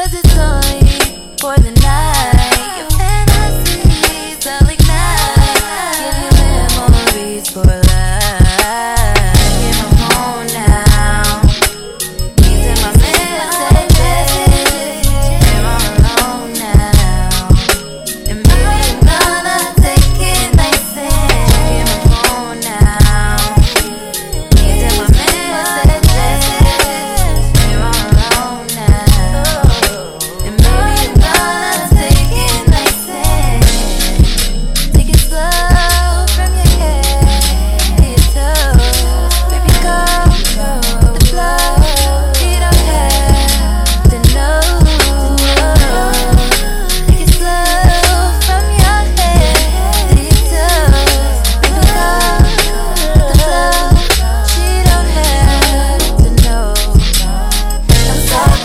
[0.00, 0.79] Cause it's all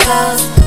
[0.06, 0.65] close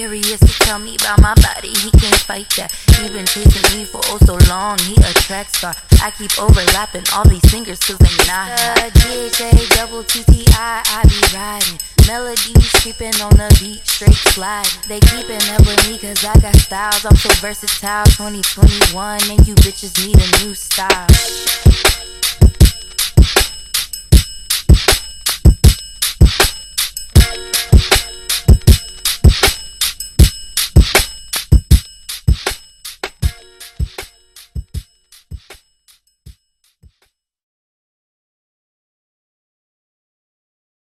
[0.00, 2.72] curious, he tell me about my body, he can't fight that.
[2.96, 5.74] He been chasing me for oh so long, he a track star.
[6.00, 8.48] I keep overlapping all these singers cause they not.
[8.96, 11.78] GHA, double TTI, I be riding.
[12.08, 14.72] Melodies creeping on the beat, straight slide.
[14.88, 18.06] They keeping up with me cause I got styles, I'm so versatile.
[18.16, 21.39] 2021 and you bitches need a new style.